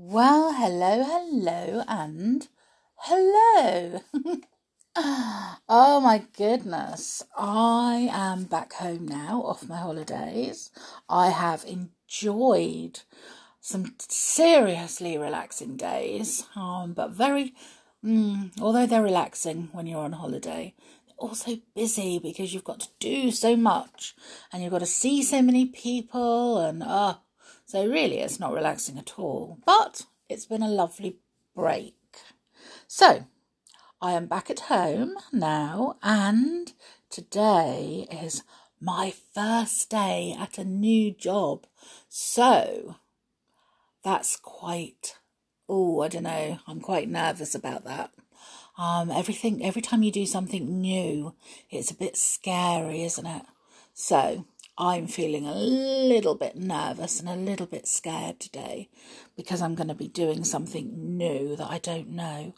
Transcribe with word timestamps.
Well, 0.00 0.52
hello, 0.52 1.02
hello, 1.02 1.82
and 1.88 2.46
hello. 2.98 4.00
oh 4.96 6.00
my 6.00 6.22
goodness. 6.36 7.24
I 7.36 8.08
am 8.12 8.44
back 8.44 8.74
home 8.74 9.08
now 9.08 9.42
off 9.42 9.68
my 9.68 9.78
holidays. 9.78 10.70
I 11.08 11.30
have 11.30 11.64
enjoyed 11.64 13.00
some 13.60 13.96
seriously 13.98 15.18
relaxing 15.18 15.76
days, 15.76 16.46
um, 16.54 16.92
but 16.92 17.10
very, 17.10 17.52
mm, 18.04 18.52
although 18.60 18.86
they're 18.86 19.02
relaxing 19.02 19.68
when 19.72 19.88
you're 19.88 20.04
on 20.04 20.12
holiday, 20.12 20.76
they're 21.08 21.16
also 21.18 21.58
busy 21.74 22.20
because 22.20 22.54
you've 22.54 22.62
got 22.62 22.78
to 22.78 22.88
do 23.00 23.32
so 23.32 23.56
much 23.56 24.14
and 24.52 24.62
you've 24.62 24.70
got 24.70 24.78
to 24.78 24.86
see 24.86 25.24
so 25.24 25.42
many 25.42 25.66
people 25.66 26.58
and, 26.58 26.84
uh, 26.84 27.14
so 27.68 27.86
really, 27.86 28.20
it's 28.20 28.40
not 28.40 28.54
relaxing 28.54 28.96
at 28.96 29.18
all, 29.18 29.58
but 29.66 30.06
it's 30.26 30.46
been 30.46 30.62
a 30.62 30.68
lovely 30.70 31.18
break. 31.54 31.94
So, 32.86 33.26
I 34.00 34.12
am 34.12 34.24
back 34.24 34.48
at 34.48 34.60
home 34.60 35.16
now, 35.34 35.98
and 36.02 36.72
today 37.10 38.08
is 38.10 38.42
my 38.80 39.12
first 39.34 39.90
day 39.90 40.34
at 40.40 40.56
a 40.56 40.64
new 40.64 41.12
job. 41.12 41.66
So, 42.08 42.96
that's 44.02 44.38
quite, 44.38 45.18
oh, 45.68 46.00
I 46.00 46.08
don't 46.08 46.22
know, 46.22 46.60
I'm 46.66 46.80
quite 46.80 47.10
nervous 47.10 47.54
about 47.54 47.84
that. 47.84 48.12
Um, 48.78 49.10
everything, 49.10 49.62
every 49.62 49.82
time 49.82 50.02
you 50.02 50.10
do 50.10 50.24
something 50.24 50.80
new, 50.80 51.34
it's 51.68 51.90
a 51.90 51.94
bit 51.94 52.16
scary, 52.16 53.02
isn't 53.02 53.26
it? 53.26 53.42
So, 53.92 54.46
I'm 54.80 55.08
feeling 55.08 55.44
a 55.44 55.54
little 55.54 56.36
bit 56.36 56.54
nervous 56.54 57.18
and 57.18 57.28
a 57.28 57.34
little 57.34 57.66
bit 57.66 57.88
scared 57.88 58.38
today 58.38 58.88
because 59.36 59.60
I'm 59.60 59.74
going 59.74 59.88
to 59.88 59.94
be 59.94 60.06
doing 60.06 60.44
something 60.44 61.18
new 61.18 61.56
that 61.56 61.68
I 61.68 61.78
don't 61.78 62.10
know. 62.10 62.54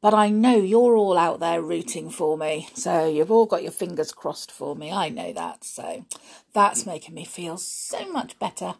But 0.00 0.14
I 0.14 0.28
know 0.28 0.56
you're 0.56 0.96
all 0.96 1.18
out 1.18 1.40
there 1.40 1.60
rooting 1.60 2.10
for 2.10 2.38
me. 2.38 2.68
So 2.74 3.08
you've 3.08 3.32
all 3.32 3.46
got 3.46 3.64
your 3.64 3.72
fingers 3.72 4.12
crossed 4.12 4.52
for 4.52 4.76
me. 4.76 4.92
I 4.92 5.08
know 5.08 5.32
that. 5.32 5.64
So 5.64 6.06
that's 6.52 6.86
making 6.86 7.14
me 7.14 7.24
feel 7.24 7.56
so 7.56 8.08
much 8.12 8.38
better. 8.38 8.74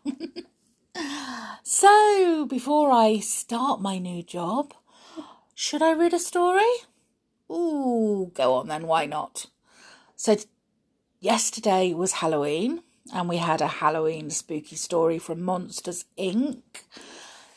so 1.64 2.46
before 2.46 2.92
I 2.92 3.18
start 3.18 3.80
my 3.80 3.98
new 3.98 4.22
job, 4.22 4.72
should 5.52 5.82
I 5.82 5.94
read 5.94 6.14
a 6.14 6.20
story? 6.20 6.70
Ooh, 7.50 8.30
go 8.34 8.54
on 8.54 8.68
then. 8.68 8.86
Why 8.86 9.06
not? 9.06 9.46
So 10.14 10.36
yesterday 11.26 11.92
was 11.92 12.12
Halloween, 12.12 12.84
and 13.12 13.28
we 13.28 13.38
had 13.38 13.60
a 13.60 13.66
Halloween 13.66 14.30
spooky 14.30 14.76
story 14.76 15.18
from 15.18 15.42
Monsters 15.42 16.04
Inc. 16.16 16.62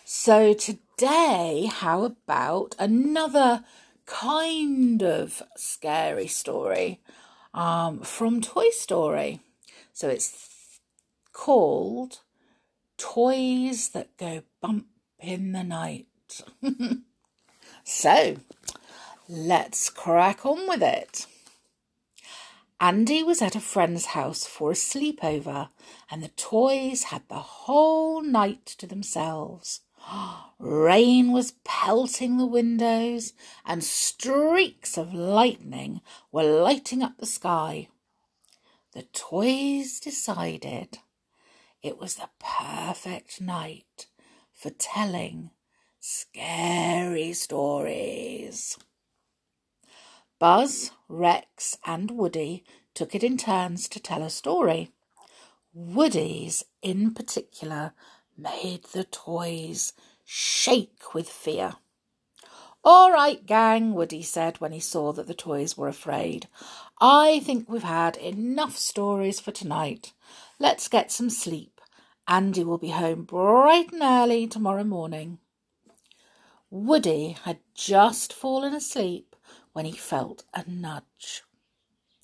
So 0.03 0.55
today, 0.55 1.69
how 1.71 2.03
about 2.03 2.75
another 2.79 3.63
kind 4.07 5.03
of 5.03 5.43
scary 5.55 6.25
story 6.25 6.99
um, 7.53 7.99
from 7.99 8.41
Toy 8.41 8.71
Story? 8.71 9.39
So 9.93 10.09
it's 10.09 10.79
called 11.31 12.21
Toys 12.97 13.89
That 13.89 14.17
Go 14.17 14.41
Bump 14.61 14.87
in 15.19 15.51
the 15.51 15.63
Night. 15.63 16.07
so 17.83 18.37
let's 19.27 19.91
crack 19.91 20.43
on 20.43 20.67
with 20.67 20.81
it. 20.81 21.27
Andy 22.81 23.23
was 23.23 23.41
at 23.41 23.57
a 23.57 23.59
friend's 23.59 24.07
house 24.07 24.45
for 24.45 24.71
a 24.71 24.75
sleepover, 24.75 25.67
and 26.09 26.23
the 26.23 26.29
toys 26.29 27.03
had 27.03 27.23
the 27.27 27.35
whole 27.35 28.21
night 28.21 28.65
to 28.65 28.87
themselves. 28.87 29.81
Rain 30.59 31.33
was 31.33 31.55
pelting 31.65 32.37
the 32.37 32.45
windows, 32.45 33.33
and 33.65 33.83
streaks 33.83 34.97
of 34.97 35.13
lightning 35.13 35.99
were 36.31 36.43
lighting 36.43 37.03
up 37.03 37.17
the 37.17 37.25
sky. 37.25 37.89
The 38.93 39.03
toys 39.03 39.99
decided 39.99 40.99
it 41.83 41.97
was 41.97 42.15
the 42.15 42.29
perfect 42.39 43.41
night 43.41 44.07
for 44.53 44.69
telling 44.69 45.51
scary 45.99 47.33
stories. 47.33 48.77
Buzz, 50.39 50.91
Rex, 51.09 51.77
and 51.85 52.11
Woody 52.11 52.63
took 52.93 53.13
it 53.13 53.25
in 53.25 53.35
turns 53.35 53.89
to 53.89 53.99
tell 53.99 54.23
a 54.23 54.29
story. 54.29 54.93
Woody's, 55.73 56.63
in 56.81 57.13
particular, 57.13 57.91
made 58.37 58.85
the 58.85 59.03
toys 59.03 59.91
shake 60.23 61.13
with 61.13 61.27
fear. 61.27 61.73
All 62.85 63.11
right, 63.11 63.45
gang, 63.45 63.93
Woody 63.93 64.21
said 64.21 64.61
when 64.61 64.71
he 64.71 64.79
saw 64.79 65.11
that 65.11 65.27
the 65.27 65.33
toys 65.33 65.77
were 65.77 65.89
afraid. 65.89 66.47
I 67.01 67.41
think 67.41 67.67
we've 67.67 67.83
had 67.83 68.15
enough 68.15 68.77
stories 68.77 69.41
for 69.41 69.51
tonight. 69.51 70.13
Let's 70.57 70.87
get 70.87 71.11
some 71.11 71.29
sleep. 71.29 71.81
Andy 72.29 72.63
will 72.63 72.77
be 72.77 72.91
home 72.91 73.23
bright 73.23 73.91
and 73.91 74.01
early 74.01 74.47
tomorrow 74.47 74.85
morning. 74.85 75.39
Woody 76.69 77.35
had 77.43 77.59
just 77.75 78.31
fallen 78.31 78.73
asleep 78.73 79.28
when 79.73 79.85
he 79.85 79.91
felt 79.91 80.43
a 80.53 80.63
nudge. 80.67 81.43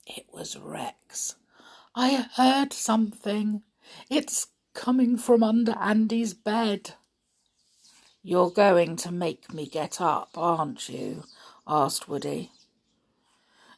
It 0.05 0.25
was 0.31 0.57
Rex. 0.57 1.35
I 1.95 2.27
heard 2.35 2.73
something. 2.73 3.63
It's 4.09 4.47
coming 4.73 5.17
from 5.17 5.43
under 5.43 5.75
Andy's 5.79 6.33
bed. 6.33 6.91
You're 8.21 8.51
going 8.51 8.95
to 8.97 9.11
make 9.11 9.53
me 9.53 9.67
get 9.67 10.01
up, 10.01 10.29
aren't 10.35 10.89
you? 10.89 11.23
asked 11.67 12.09
Woody. 12.09 12.51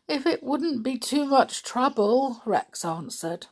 If 0.07 0.25
it 0.25 0.41
wouldn't 0.41 0.83
be 0.83 0.97
too 0.97 1.25
much 1.25 1.63
trouble, 1.63 2.41
Rex 2.45 2.85
answered. 2.85 3.47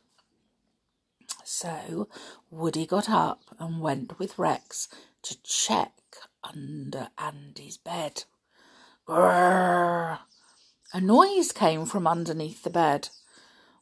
So 1.44 2.08
Woody 2.50 2.86
got 2.86 3.10
up 3.10 3.42
and 3.60 3.82
went 3.82 4.18
with 4.18 4.40
Rex 4.40 4.88
to 5.24 5.38
check 5.44 5.92
under 6.44 7.10
Andy's 7.18 7.78
bed. 7.78 8.24
Grrr! 9.08 10.20
A 10.92 11.00
noise 11.00 11.52
came 11.52 11.86
from 11.86 12.08
underneath 12.08 12.64
the 12.64 12.72
bed. 12.72 13.10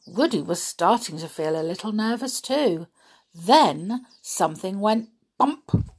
Woody 0.06 0.42
was 0.42 0.62
starting 0.62 1.18
to 1.18 1.28
feel 1.28 1.58
a 1.58 1.62
little 1.62 1.92
nervous 1.92 2.42
too. 2.42 2.88
Then 3.34 4.04
something 4.20 4.80
went 4.80 5.08
bump 5.38 5.92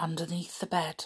underneath 0.00 0.58
the 0.58 0.66
bed. 0.66 1.04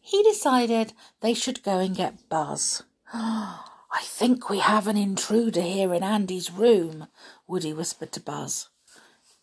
He 0.00 0.22
decided 0.22 0.92
they 1.20 1.32
should 1.32 1.62
go 1.62 1.78
and 1.78 1.96
get 1.96 2.28
Buzz. 2.28 2.82
I 3.12 4.02
think 4.02 4.50
we 4.50 4.58
have 4.58 4.86
an 4.86 4.96
intruder 4.96 5.62
here 5.62 5.94
in 5.94 6.02
Andy's 6.02 6.50
room, 6.50 7.06
Woody 7.46 7.72
whispered 7.72 8.12
to 8.12 8.20
Buzz. 8.20 8.68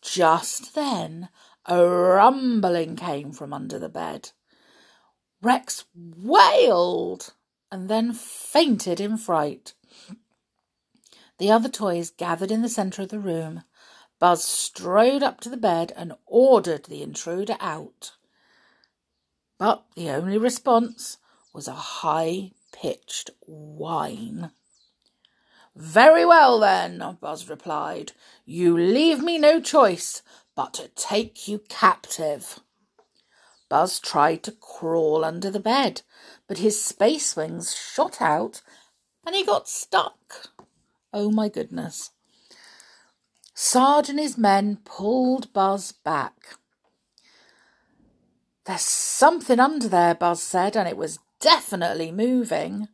Just 0.00 0.74
then, 0.74 1.30
a 1.66 1.84
rumbling 1.84 2.94
came 2.94 3.32
from 3.32 3.52
under 3.52 3.78
the 3.78 3.88
bed. 3.88 4.30
Rex 5.40 5.84
wailed 5.94 7.32
and 7.70 7.88
then 7.88 8.12
fainted 8.12 9.00
in 9.00 9.16
fright. 9.16 9.74
The 11.38 11.50
other 11.50 11.68
toys 11.68 12.10
gathered 12.10 12.50
in 12.50 12.62
the 12.62 12.68
centre 12.68 13.02
of 13.02 13.10
the 13.10 13.20
room. 13.20 13.62
Buzz 14.18 14.42
strode 14.44 15.22
up 15.22 15.40
to 15.42 15.48
the 15.48 15.56
bed 15.56 15.92
and 15.96 16.14
ordered 16.26 16.86
the 16.86 17.02
intruder 17.02 17.56
out. 17.60 18.12
But 19.58 19.84
the 19.94 20.10
only 20.10 20.38
response 20.38 21.18
was 21.52 21.68
a 21.68 21.72
high 21.72 22.52
pitched 22.72 23.30
whine. 23.46 24.50
Very 25.76 26.24
well, 26.24 26.58
then, 26.58 27.18
Buzz 27.20 27.48
replied. 27.48 28.12
You 28.44 28.76
leave 28.76 29.22
me 29.22 29.38
no 29.38 29.60
choice 29.60 30.22
but 30.56 30.74
to 30.74 30.88
take 30.88 31.46
you 31.46 31.60
captive. 31.68 32.58
Buzz 33.68 34.00
tried 34.00 34.42
to 34.44 34.52
crawl 34.52 35.24
under 35.24 35.50
the 35.50 35.60
bed, 35.60 36.02
but 36.46 36.58
his 36.58 36.82
space 36.82 37.36
wings 37.36 37.76
shot 37.76 38.20
out 38.20 38.62
and 39.26 39.34
he 39.34 39.44
got 39.44 39.68
stuck. 39.68 40.50
Oh 41.12 41.30
my 41.30 41.48
goodness. 41.48 42.10
Sarge 43.54 44.08
and 44.08 44.18
his 44.18 44.38
men 44.38 44.78
pulled 44.84 45.52
Buzz 45.52 45.92
back. 45.92 46.56
There's 48.64 48.82
something 48.82 49.58
under 49.58 49.88
there, 49.88 50.14
Buzz 50.14 50.42
said, 50.42 50.76
and 50.76 50.88
it 50.88 50.96
was 50.96 51.18
definitely 51.40 52.12
moving. 52.12 52.88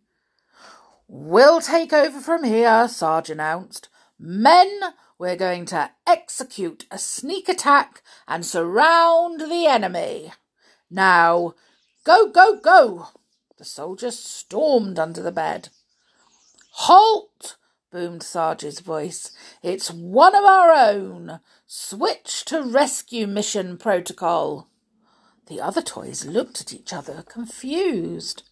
We'll 1.07 1.61
take 1.61 1.93
over 1.93 2.21
from 2.21 2.45
here, 2.45 2.89
Sarge 2.89 3.31
announced. 3.31 3.89
Men, 4.19 4.81
we're 5.19 5.37
going 5.37 5.67
to 5.67 5.91
execute 6.07 6.87
a 6.91 6.99
sneak 6.99 7.49
attack 7.49 8.03
and 8.27 8.45
surround 8.45 9.41
the 9.41 9.67
enemy. 9.67 10.33
Now, 10.95 11.55
go, 12.05 12.29
go, 12.29 12.57
go! 12.57 13.09
The 13.59 13.65
soldiers 13.65 14.17
stormed 14.17 14.97
under 14.97 15.21
the 15.21 15.33
bed. 15.33 15.71
Halt! 16.71 17.57
boomed 17.91 18.23
Sarge's 18.23 18.79
voice. 18.79 19.33
It's 19.61 19.91
one 19.91 20.37
of 20.37 20.45
our 20.45 20.71
own. 20.71 21.41
Switch 21.67 22.45
to 22.45 22.63
rescue 22.63 23.27
mission 23.27 23.77
protocol. 23.77 24.69
The 25.47 25.61
other 25.61 25.83
toys 25.83 26.27
looked 26.27 26.61
at 26.61 26.73
each 26.73 26.93
other, 26.93 27.25
confused. 27.27 28.45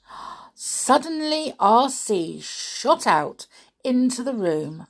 Suddenly, 0.57 1.55
RC 1.61 2.43
shot 2.43 3.07
out 3.07 3.47
into 3.85 4.25
the 4.25 4.35
room. 4.35 4.89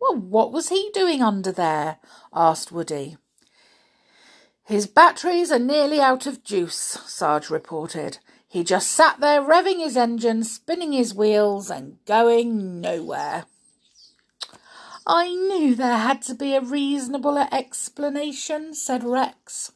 Well, 0.00 0.16
what 0.16 0.52
was 0.52 0.70
he 0.70 0.90
doing 0.94 1.22
under 1.22 1.52
there? 1.52 1.98
asked 2.32 2.72
Woody. 2.72 3.18
His 4.66 4.88
batteries 4.88 5.52
are 5.52 5.60
nearly 5.60 6.00
out 6.00 6.26
of 6.26 6.42
juice, 6.42 6.98
Sarge 7.06 7.50
reported. 7.50 8.18
He 8.48 8.64
just 8.64 8.90
sat 8.90 9.20
there 9.20 9.40
revving 9.40 9.78
his 9.78 9.96
engine, 9.96 10.42
spinning 10.42 10.92
his 10.92 11.14
wheels, 11.14 11.70
and 11.70 11.98
going 12.04 12.80
nowhere. 12.80 13.44
I 15.06 15.28
knew 15.28 15.76
there 15.76 15.98
had 15.98 16.20
to 16.22 16.34
be 16.34 16.56
a 16.56 16.60
reasonable 16.60 17.38
explanation, 17.38 18.74
said 18.74 19.04
Rex. 19.04 19.70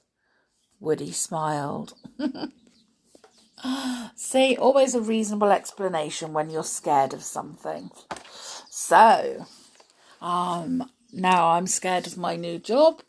Woody 0.80 1.12
smiled. 1.12 1.94
See, 4.16 4.56
always 4.56 4.96
a 4.96 5.00
reasonable 5.00 5.52
explanation 5.52 6.32
when 6.32 6.50
you're 6.50 6.64
scared 6.64 7.14
of 7.14 7.22
something. 7.22 7.92
So, 8.68 9.46
um, 10.20 10.90
now 11.12 11.50
I'm 11.50 11.68
scared 11.68 12.08
of 12.08 12.16
my 12.16 12.34
new 12.34 12.58
job. 12.58 13.02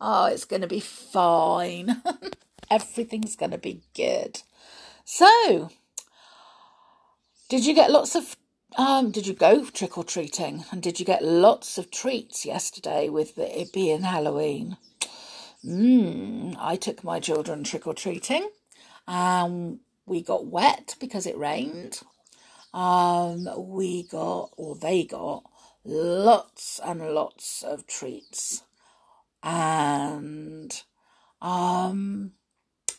Oh, 0.00 0.26
it's 0.26 0.44
going 0.44 0.62
to 0.62 0.68
be 0.68 0.80
fine. 0.80 2.02
Everything's 2.70 3.36
going 3.36 3.52
to 3.52 3.58
be 3.58 3.82
good. 3.94 4.42
So, 5.04 5.70
did 7.48 7.66
you 7.66 7.74
get 7.74 7.90
lots 7.90 8.14
of 8.14 8.36
um, 8.76 9.12
did 9.12 9.26
you 9.26 9.34
go 9.34 9.64
trick 9.66 9.96
or 9.96 10.04
treating? 10.04 10.64
And 10.72 10.82
did 10.82 10.98
you 10.98 11.06
get 11.06 11.24
lots 11.24 11.78
of 11.78 11.90
treats 11.90 12.44
yesterday 12.44 13.08
with 13.08 13.36
the, 13.36 13.60
it 13.60 13.72
being 13.72 14.02
Halloween? 14.02 14.76
Mm, 15.64 16.56
I 16.58 16.76
took 16.76 17.04
my 17.04 17.20
children 17.20 17.62
trick 17.62 17.86
or 17.86 17.94
treating. 17.94 18.48
Um, 19.06 19.80
we 20.06 20.22
got 20.22 20.46
wet 20.46 20.96
because 20.98 21.26
it 21.26 21.38
rained. 21.38 22.00
Um, 22.72 23.48
we 23.56 24.02
got, 24.02 24.50
or 24.56 24.74
they 24.74 25.04
got, 25.04 25.44
lots 25.84 26.80
and 26.84 27.14
lots 27.14 27.62
of 27.62 27.86
treats. 27.86 28.64
And, 29.44 30.82
um, 31.40 32.32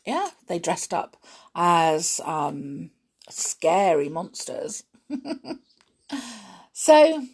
yeah, 0.06 0.30
they 0.48 0.60
dressed 0.60 0.94
up 0.94 1.18
as, 1.56 2.22
um, 2.24 2.92
scary 3.30 4.08
monsters. 4.08 4.84
so, 6.72 7.26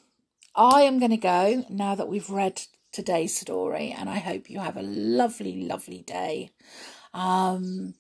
I 0.55 0.81
am 0.81 0.99
going 0.99 1.11
to 1.11 1.17
go 1.17 1.65
now 1.69 1.95
that 1.95 2.07
we've 2.07 2.29
read 2.29 2.61
today's 2.91 3.37
story, 3.37 3.95
and 3.97 4.09
I 4.09 4.19
hope 4.19 4.49
you 4.49 4.59
have 4.59 4.77
a 4.77 4.81
lovely, 4.81 5.63
lovely 5.63 6.01
day. 6.01 6.51
Um, 7.13 7.93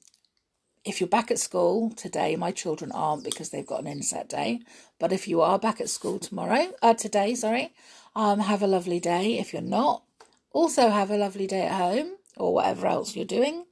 if 0.83 0.99
you're 0.99 1.07
back 1.07 1.31
at 1.31 1.39
school 1.39 1.91
today, 1.91 2.35
my 2.35 2.51
children 2.51 2.91
aren't 2.91 3.23
because 3.23 3.49
they've 3.49 3.65
got 3.65 3.81
an 3.81 3.87
inset 3.87 4.27
day. 4.27 4.61
But 4.99 5.13
if 5.13 5.27
you 5.27 5.41
are 5.41 5.59
back 5.59 5.79
at 5.79 5.89
school 5.89 6.19
tomorrow, 6.19 6.73
uh, 6.81 6.93
today, 6.93 7.35
sorry, 7.35 7.73
um, 8.15 8.39
have 8.39 8.63
a 8.63 8.67
lovely 8.67 8.99
day. 8.99 9.37
If 9.37 9.53
you're 9.53 9.61
not, 9.61 10.03
also 10.53 10.89
have 10.89 11.11
a 11.11 11.17
lovely 11.17 11.47
day 11.47 11.63
at 11.63 11.77
home 11.77 12.17
or 12.37 12.53
whatever 12.53 12.87
else 12.87 13.15
you're 13.15 13.25
doing. 13.25 13.65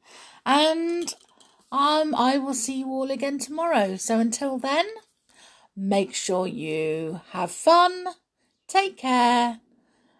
And 0.45 1.13
um, 1.71 2.15
I 2.15 2.37
will 2.37 2.53
see 2.53 2.79
you 2.79 2.87
all 2.87 3.11
again 3.11 3.39
tomorrow. 3.39 3.95
So 3.97 4.19
until 4.19 4.57
then, 4.57 4.87
make 5.75 6.13
sure 6.13 6.47
you 6.47 7.21
have 7.31 7.51
fun, 7.51 8.07
take 8.67 8.97
care, 8.97 9.61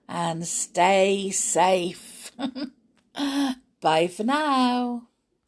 and 0.08 0.46
stay 0.48 1.30
safe. 1.32 2.32
Bye 3.82 4.08
for 4.08 4.24
now. 4.24 5.09